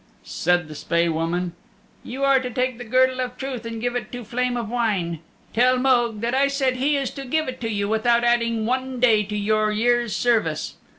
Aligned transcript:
Said 0.23 0.67
the 0.67 0.73
Spae 0.73 1.09
Woman, 1.09 1.53
"You 2.03 2.23
are 2.23 2.39
to 2.39 2.49
take 2.49 2.79
the 2.79 2.83
Girdle 2.83 3.21
of 3.21 3.37
Truth 3.37 3.67
and 3.67 3.79
give 3.79 3.95
it 3.95 4.11
to 4.13 4.23
Flame 4.23 4.57
of 4.57 4.67
Wine. 4.67 5.19
Tell 5.53 5.77
Mogue 5.77 6.21
that 6.21 6.33
I 6.33 6.47
said 6.47 6.77
he 6.77 6.97
is 6.97 7.11
to 7.11 7.23
give 7.23 7.47
it 7.47 7.61
to 7.61 7.69
you 7.69 7.87
without 7.87 8.23
adding 8.23 8.65
one 8.65 8.99
day 8.99 9.21
to 9.21 9.37
your 9.37 9.71
years' 9.71 10.15
service. 10.15 10.73